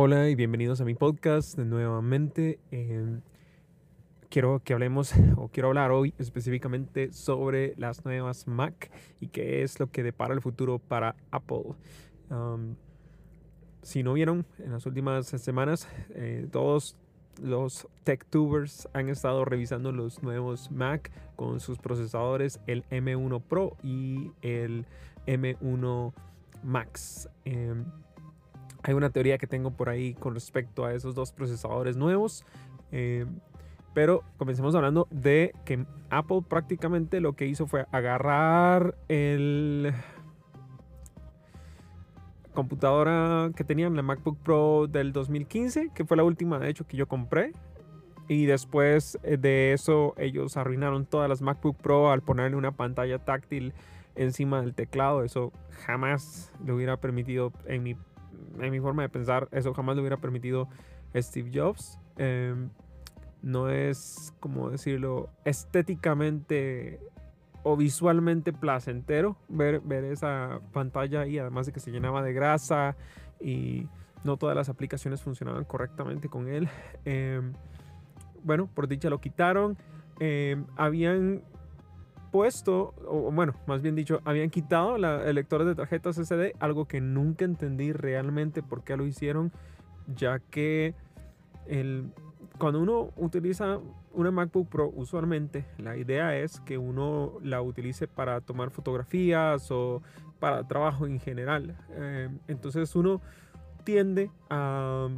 [0.00, 2.60] Hola y bienvenidos a mi podcast nuevamente.
[2.70, 3.20] Em,
[4.30, 9.80] quiero que hablemos o quiero hablar hoy específicamente sobre las nuevas Mac y qué es
[9.80, 11.74] lo que depara el futuro para Apple.
[13.82, 16.96] si no vieron en las últimas semanas, eh, todos
[17.42, 24.30] los TechTubers han estado revisando los nuevos Mac con sus procesadores, el M1 Pro y
[24.42, 24.86] el
[25.26, 26.14] M1
[26.62, 27.28] Max.
[27.44, 27.84] Em,
[28.82, 32.44] hay una teoría que tengo por ahí con respecto a esos dos procesadores nuevos.
[32.92, 33.26] Eh,
[33.94, 39.92] pero comencemos hablando de que Apple prácticamente lo que hizo fue agarrar el
[42.54, 46.96] computadora que tenían, la MacBook Pro del 2015, que fue la última de hecho que
[46.96, 47.52] yo compré.
[48.28, 53.18] Y después eh, de eso ellos arruinaron todas las MacBook Pro al ponerle una pantalla
[53.18, 53.72] táctil
[54.16, 55.24] encima del teclado.
[55.24, 55.52] Eso
[55.86, 57.96] jamás le hubiera permitido en mi
[58.60, 60.68] en mi forma de pensar, eso jamás le hubiera permitido
[61.14, 61.98] Steve Jobs.
[62.16, 62.70] Em,
[63.42, 67.00] no es, como decirlo, estéticamente
[67.62, 72.96] o visualmente placentero ver, ver esa pantalla y además de que se llenaba de grasa
[73.40, 73.86] y
[74.24, 76.68] no todas las aplicaciones funcionaban correctamente con él.
[77.04, 77.52] Em,
[78.42, 79.76] bueno, por dicha lo quitaron.
[80.20, 81.42] Em, habían
[82.30, 87.00] puesto, o bueno, más bien dicho, habían quitado el lector de tarjetas SD, algo que
[87.00, 89.52] nunca entendí realmente por qué lo hicieron,
[90.14, 90.94] ya que
[91.66, 92.10] el,
[92.58, 93.78] cuando uno utiliza
[94.12, 100.02] una MacBook Pro, usualmente la idea es que uno la utilice para tomar fotografías o
[100.40, 101.76] para trabajo en general.
[101.90, 103.20] Eh, entonces uno
[103.84, 105.08] tiende a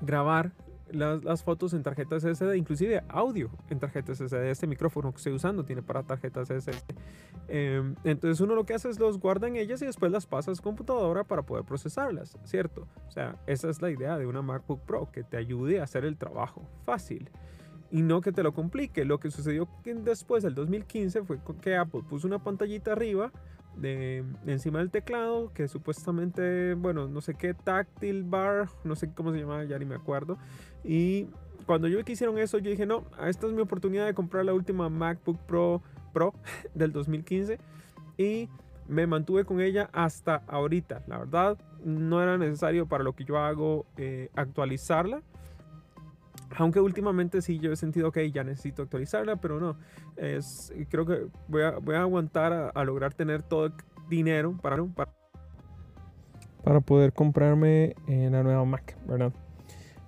[0.00, 0.52] grabar
[0.92, 4.50] las, fotos en tarjetas SD, inclusive audio en tarjetas SD.
[4.50, 6.76] Este micrófono que estoy usando tiene para tarjetas SD.
[7.48, 10.50] Em, entonces uno lo que hace es los guarda en ellas y después las pasa
[10.50, 12.86] a su computadora para poder procesarlas, ¿cierto?
[13.06, 16.04] O sea, esa es la idea de una MacBook Pro, que te ayude a hacer
[16.04, 17.30] el trabajo fácil
[17.90, 19.04] y no que te lo complique.
[19.04, 23.32] Lo que sucedió después del 2015 fue que Apple puso una pantallita arriba
[23.80, 29.32] de, encima del teclado que supuestamente, bueno, no sé qué, táctil bar, no sé cómo
[29.32, 30.38] se llama, ya ni me acuerdo.
[30.84, 31.26] Y
[31.66, 34.44] cuando yo vi que hicieron eso, yo dije, no, esta es mi oportunidad de comprar
[34.44, 36.34] la última MacBook Pro, Pro
[36.74, 37.58] del 2015
[38.16, 38.48] y
[38.88, 41.04] me mantuve con ella hasta ahorita.
[41.06, 45.22] La verdad, no era necesario para lo que yo hago eh, actualizarla.
[46.56, 49.76] Aunque últimamente sí yo he sentido que ya necesito actualizarla, pero no.
[50.16, 53.72] Es, creo que voy a, voy a aguantar a, lograr tener todo el
[54.08, 55.12] dinero para, para,
[56.64, 59.32] para poder comprarme eh, la nueva Mac, ¿verdad?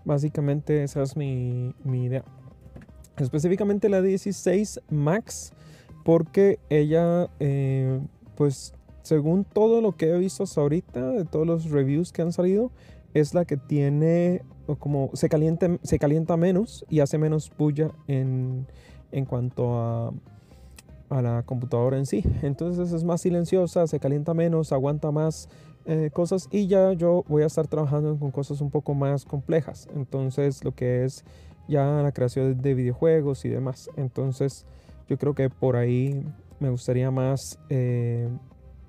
[0.04, 2.24] Básicamente esa es mi, mi idea.
[3.18, 5.52] Específicamente la 16 Max,
[6.04, 8.00] porque ella, eh,
[8.34, 12.32] pues según todo lo que he visto hasta ahorita, de todos los reviews que han
[12.32, 12.72] salido,
[13.12, 14.42] es la que tiene
[14.78, 18.66] como se calienta, se calienta menos y hace menos bulla en,
[19.12, 20.12] en cuanto a,
[21.08, 22.24] a, la computadora en sí.
[22.42, 25.48] Entonces es más silenciosa, se calienta menos, aguanta más
[25.86, 29.88] eh, cosas y ya yo voy a estar trabajando con cosas un poco más complejas.
[29.94, 31.24] Entonces lo que es
[31.68, 33.90] ya la creación de videojuegos y demás.
[33.96, 34.66] Entonces
[35.08, 36.24] yo creo que por ahí
[36.58, 38.28] me gustaría más eh,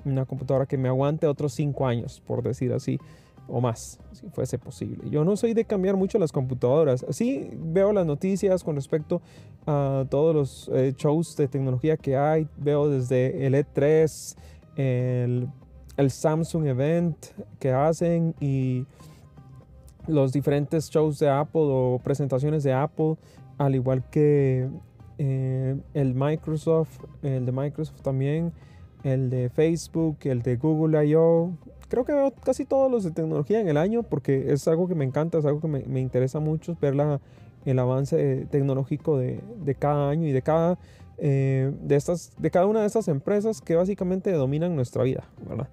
[0.03, 2.99] una computadora que me aguante otros 5 años, por decir así
[3.51, 5.09] o más, si fuese posible.
[5.09, 7.06] Yo no soy de cambiar mucho las computadoras.
[7.09, 9.22] Sí veo las noticias con respecto
[9.67, 12.47] a todos los eh, shows de tecnología que hay.
[12.57, 14.38] Veo desde el E3,
[14.78, 15.50] el,
[15.97, 17.17] el, Samsung Event
[17.59, 18.85] que hacen y
[20.07, 23.17] los diferentes shows de Apple o presentaciones de Apple,
[23.57, 24.69] al igual que
[25.17, 28.53] eh, el Microsoft, el de Microsoft también,
[29.03, 31.52] el de Facebook, el de Google I.O
[31.91, 34.96] creo que veo casi todos los de tecnología en el año porque es algo que
[34.96, 37.20] me encanta, es algo que me, me interesa mucho ver la,
[37.66, 40.79] el avance tecnológico de, de, cada año y de cada,
[41.17, 45.67] eh, de, estas, de cada una de estas empresas que básicamente dominan nuestra vida, ¿verdad?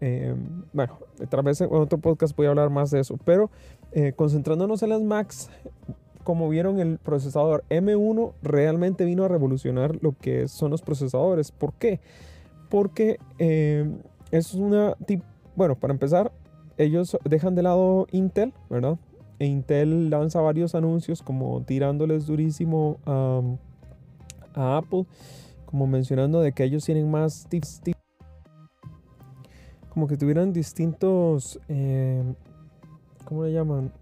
[0.00, 0.36] Eh,
[0.72, 3.50] bueno, otra vez en otro podcast voy a hablar más de eso, pero
[3.90, 5.50] eh, concentrándonos en las Macs,
[6.22, 11.50] como vieron el procesador M1 realmente vino a revolucionar lo que son los procesadores.
[11.50, 11.98] ¿Por qué?
[12.70, 13.18] Porque
[14.30, 14.96] es una
[15.56, 16.32] bueno, para empezar,
[16.76, 18.98] ellos dejan de lado Intel, ¿verdad?
[19.38, 23.42] E Intel lanza varios anuncios como tirándoles durísimo a,
[24.76, 25.06] Apple,
[25.66, 27.80] como mencionando de que ellos tienen más tips,
[29.88, 32.22] como que tuvieran distintos, eh,
[33.24, 33.92] ¿cómo le llaman?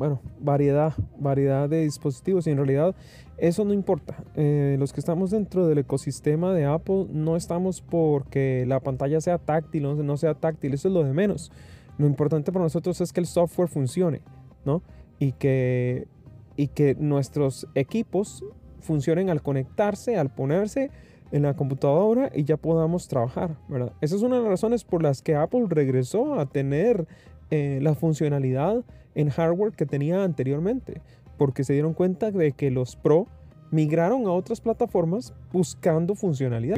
[0.00, 2.94] Bueno, variedad, variedad de dispositivos y en realidad
[3.36, 4.24] eso no importa.
[4.34, 9.36] Eh, los que estamos dentro del ecosistema de Apple no estamos porque la pantalla sea
[9.36, 11.52] táctil o no sea táctil, eso es lo de menos.
[11.98, 14.22] Lo importante para nosotros es que el software funcione,
[14.64, 14.82] ¿no?
[15.18, 16.08] Y que,
[16.56, 18.42] y que nuestros equipos
[18.78, 20.90] funcionen al conectarse, al ponerse
[21.30, 23.92] en la computadora y ya podamos trabajar, ¿verdad?
[24.00, 27.06] Esa es una de las razones por las que Apple regresó a tener
[27.50, 31.02] eh, la funcionalidad en hardware que tenía anteriormente,
[31.36, 33.26] porque se dieron cuenta de que los Pro
[33.70, 36.76] migraron a otras plataformas buscando funcionalidad.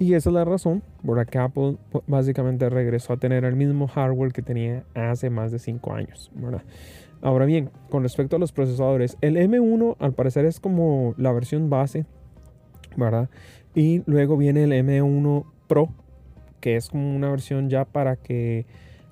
[0.00, 3.88] Y esa es la razón por la que Apple básicamente regresó a tener el mismo
[3.88, 6.30] hardware que tenía hace más de 5 años.
[7.20, 11.68] Ahora bien, con respecto a los procesadores, el M1 al parecer es como la versión
[11.68, 12.06] base,
[12.96, 13.28] ¿verdad?
[13.74, 15.88] Y luego viene el M1 Pro,
[16.60, 18.66] que es como una versión ya para que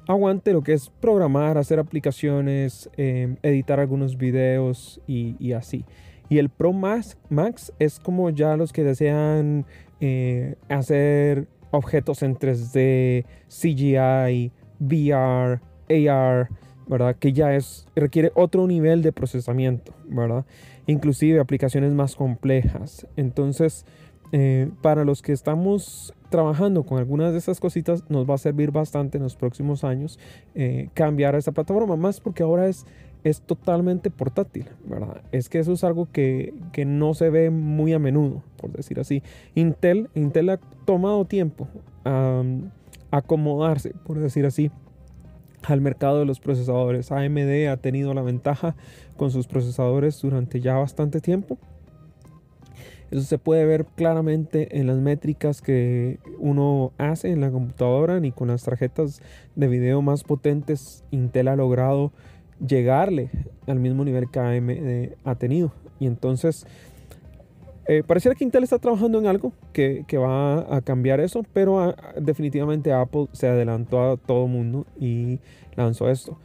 [0.06, 5.85] aguante lo que es programar, hacer aplicaciones, em, editar algunos videos y, así.
[6.29, 9.64] Y el Pro Max, Max es como ya los que desean
[10.00, 16.49] eh, hacer objetos en 3D, CGI, VR, AR,
[16.87, 17.17] ¿verdad?
[17.17, 20.44] Que ya es, requiere otro nivel de procesamiento, ¿verdad?
[20.87, 23.06] Inclusive aplicaciones más complejas.
[23.17, 23.85] Entonces,
[24.32, 28.73] eh, para los que estamos trabajando con algunas de esas cositas, nos va a servir
[28.73, 30.19] bastante en los próximos años
[30.55, 32.84] eh, cambiar esta plataforma, más porque ahora es,
[33.25, 35.23] es totalmente portátil, ¿verdad?
[35.32, 38.99] Es que eso es algo que, que no se ve muy a menudo, por decir
[38.99, 39.23] así.
[39.55, 41.69] Intel, Intel ha tomado tiempo
[42.05, 42.43] a
[43.11, 44.70] acomodarse, por decir así,
[45.62, 47.11] al mercado de los procesadores.
[47.11, 48.76] AMD ha tenido la ventaja
[49.17, 51.58] con sus procesadores durante ya bastante tiempo
[53.11, 58.32] eso se puede ver claramente en las métricas que uno hace en la computadora, ni
[58.32, 59.23] con las tarjetas
[59.55, 62.12] de video más potentes Intel ha logrado
[62.67, 63.31] llegarle
[63.67, 65.73] al mismo nivel que AMD ha tenido.
[66.00, 66.67] Y entonces,
[67.87, 71.94] eh, pareciera que Intel está trabajando en algo que, va a cambiar eso, pero ah,
[72.20, 75.38] definitivamente Apple se adelantó a todo mundo y
[75.76, 76.38] lanzó esto.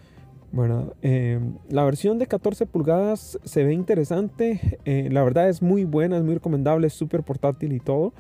[0.51, 4.80] Bueno, em, la versión de 14 pulgadas se ve interesante.
[4.83, 8.13] Eh, la verdad es muy buena, es muy recomendable, es súper portátil y todo.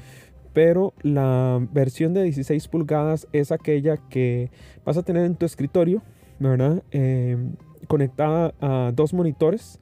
[0.53, 4.49] Pero la versión de 16 pulgadas es aquella que
[4.85, 6.01] vas a tener en tu escritorio,
[6.39, 6.83] ¿verdad?
[6.91, 7.55] Em,
[7.87, 9.79] conectada a dos monitores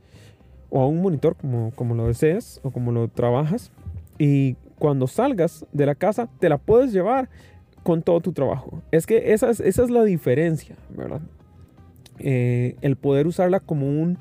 [0.72, 3.72] o a un monitor como, como lo deseas o como lo trabajas.
[4.18, 7.30] Y cuando salgas de la casa te la puedes llevar
[7.84, 8.82] con todo tu trabajo.
[8.92, 11.22] Es que esa es, esa es la diferencia, ¿verdad?
[12.20, 14.18] Eh, el poder usarla como un,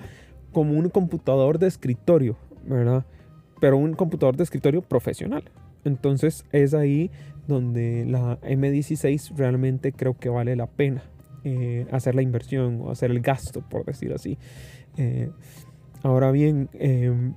[0.53, 3.05] como un computador de escritorio, ¿verdad?
[3.61, 5.45] Pero un computador de escritorio profesional.
[5.85, 7.11] Entonces es ahí
[7.47, 11.03] donde la M16 realmente creo que vale la pena
[11.45, 14.39] eh, hacer la inversión o hacer el gasto, por decir así.
[14.97, 15.31] Eh,
[16.03, 17.35] ahora bien, em,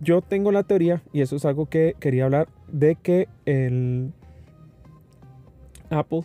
[0.00, 4.12] yo tengo la teoría, y eso es algo que quería hablar, de que el
[5.90, 6.24] Apple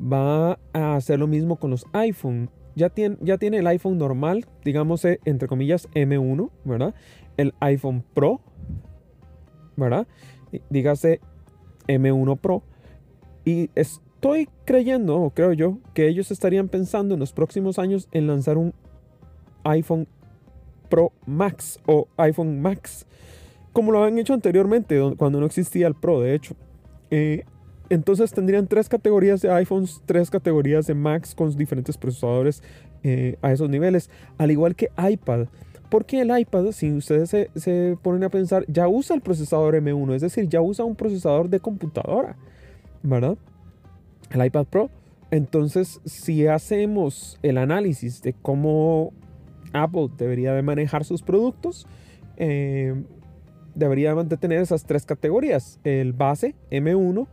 [0.00, 2.50] va a hacer lo mismo con los iPhone.
[2.74, 6.94] Ya tiene, ya tiene el iPhone normal, digamos, eh, entre comillas, M1, ¿verdad?
[7.36, 8.40] El iPhone Pro,
[9.76, 10.06] ¿verdad?
[10.70, 11.20] Dígase
[11.88, 12.62] M1 Pro.
[13.44, 18.26] Y estoy creyendo, o creo yo, que ellos estarían pensando en los próximos años en
[18.26, 18.74] lanzar un
[19.64, 20.06] iPhone
[20.88, 23.06] Pro Max o iPhone Max,
[23.72, 26.56] como lo habían hecho anteriormente, cuando no existía el Pro, de hecho.
[27.10, 27.44] Eh,
[27.88, 32.62] entonces tendrían tres categorías de iPhones, tres categorías de Macs con diferentes procesadores
[33.02, 35.46] eh, a esos niveles, al igual que iPad.
[35.88, 40.22] Porque el iPad, si ustedes se, ponen a pensar, ya usa el procesador M1, es
[40.22, 42.36] decir, ya usa un procesador de computadora,
[43.02, 43.36] ¿verdad?
[44.30, 44.90] El iPad Pro.
[45.30, 49.12] Entonces, si hacemos el análisis de cómo
[49.72, 51.86] Apple debería de manejar sus productos,
[52.36, 52.94] eh,
[53.74, 55.78] debería de tener esas tres categorías.
[55.84, 57.28] El base M1,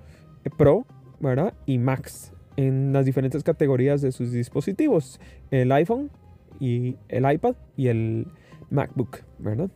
[0.49, 0.85] Pro,
[1.19, 1.53] ¿verdad?
[1.65, 5.19] Y Max en las diferentes categorías de sus dispositivos,
[5.51, 6.11] el iPhone
[6.59, 8.27] y el iPad y el
[8.69, 9.69] MacBook, ¿verdad?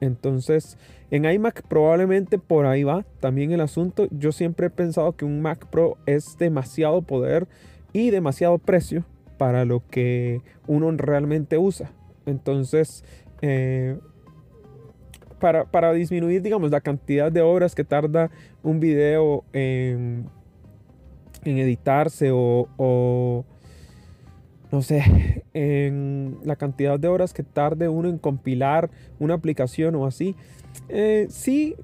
[0.00, 0.78] Entonces,
[1.10, 4.06] en iMac probablemente por ahí va también el asunto.
[4.10, 7.48] Yo siempre he pensado que un Mac Pro es demasiado poder
[7.92, 9.04] y demasiado precio
[9.38, 11.90] para lo que uno realmente usa.
[12.26, 13.04] Entonces,
[13.42, 13.98] eh,
[15.38, 18.30] para, disminuir, digamos, la cantidad de horas que tarda
[18.62, 20.26] un video en,
[21.44, 23.44] editarse o,
[24.70, 30.06] no sé, en la cantidad de horas que tarde uno en compilar una aplicación o
[30.06, 30.36] así,
[30.88, 31.76] eh, sí,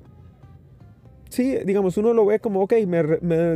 [1.31, 3.03] sí, digamos, uno lo ve como, ok, me,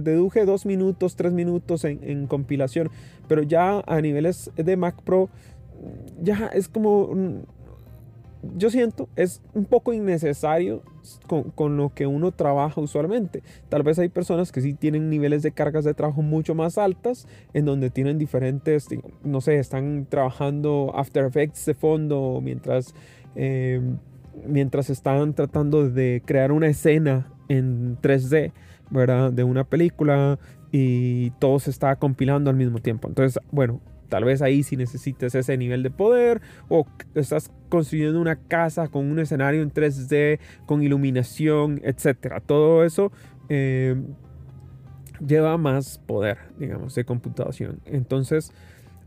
[0.00, 2.90] deduje dos minutos, tres minutos en, en, compilación,
[3.26, 5.28] pero ya a niveles de Mac Pro,
[6.21, 7.45] ya es como
[8.42, 10.83] yo siento es un poco innecesario
[11.26, 13.42] con, lo que uno trabaja usualmente.
[13.68, 17.26] Tal vez hay personas que sí tienen niveles de cargas de trabajo mucho más altas,
[17.54, 18.88] en donde tienen diferentes,
[19.25, 22.95] no sé, están trabajando After Effects de fondo mientras,
[23.35, 23.80] eh,
[24.47, 28.52] mientras están tratando de crear una escena en 3D,
[28.90, 29.33] ¿verdad?
[29.33, 30.38] De una película
[30.71, 33.09] y todo se está compilando al mismo tiempo.
[33.09, 38.37] Entonces, bueno, Tal vez ahí si necesitas ese nivel de poder o estás construyendo una
[38.37, 42.43] casa con un escenario en 3D, con iluminación, etc.
[42.45, 43.12] Todo eso
[43.49, 43.97] eh,
[45.27, 47.81] lleva más poder, digamos, de computación.
[47.85, 48.53] Entonces,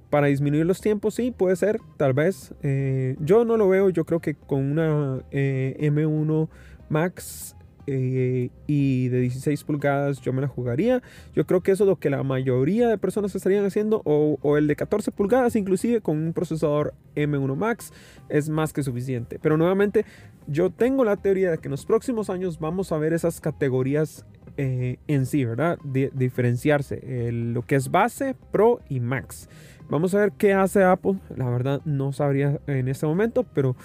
[0.09, 2.53] para disminuir los tiempos, sí, puede ser, tal vez.
[2.61, 6.49] Eh, yo no lo veo, yo creo que con una eh, M1
[6.89, 7.55] Max
[7.87, 11.01] eh, y de 16 pulgadas yo me la jugaría.
[11.33, 14.57] Yo creo que eso es lo que la mayoría de personas estarían haciendo o, o,
[14.57, 17.91] el de 14 pulgadas inclusive con un procesador M1 Max
[18.29, 19.39] es más que suficiente.
[19.41, 20.05] Pero nuevamente
[20.47, 24.25] yo tengo la teoría de que en los próximos años vamos a ver esas categorías
[24.57, 25.79] eh, en sí, ¿verdad?
[25.83, 29.49] diferenciarse lo que es base, Pro y Max.
[29.89, 31.15] Vamos a ver qué hace Apple.
[31.35, 33.75] La verdad no sabría en este momento, pero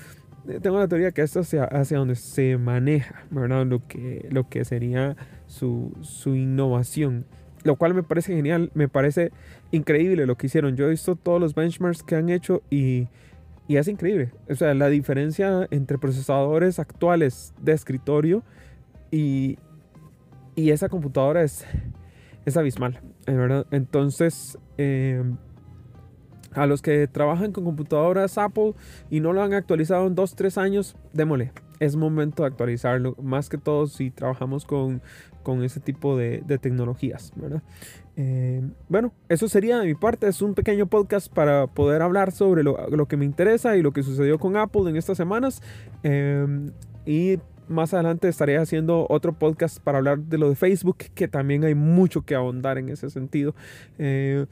[0.62, 3.66] tengo la teoría que esto es hacia, donde se maneja, ¿verdad?
[3.66, 7.26] Lo que, lo que sería su, su, innovación.
[7.64, 9.32] Lo cual me parece genial, me parece
[9.72, 10.76] increíble lo que hicieron.
[10.76, 13.08] Yo he visto todos los benchmarks que han hecho y,
[13.68, 14.30] y es increíble.
[14.48, 18.44] O sea, la diferencia entre procesadores actuales de escritorio
[19.10, 19.58] y,
[20.54, 21.66] y esa computadora es,
[22.44, 23.66] es abismal, ¿verdad?
[23.72, 25.22] Entonces, eh,
[26.56, 28.74] a los que trabajan con computadoras Apple
[29.10, 31.52] y no lo han actualizado en 2-3 años, démosle.
[31.78, 35.02] Es momento de actualizarlo, más que todo si trabajamos con,
[35.42, 37.62] con ese tipo de, de tecnologías, ¿verdad?
[38.16, 40.26] Eh, bueno, eso sería de mi parte.
[40.26, 43.92] Es un pequeño podcast para poder hablar sobre lo, lo que me interesa y lo
[43.92, 45.62] que sucedió con Apple en estas semanas.
[46.02, 46.70] Eh,
[47.04, 51.64] y más adelante estaré haciendo otro podcast para hablar de lo de Facebook, que también
[51.64, 53.54] hay mucho que ahondar en ese sentido.
[53.98, 54.46] Eh,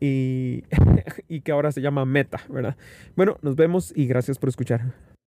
[0.00, 0.64] y,
[1.28, 2.76] y que ahora se llama Meta, ¿verdad?
[3.16, 5.13] Bueno, nos vemos y gracias por escuchar.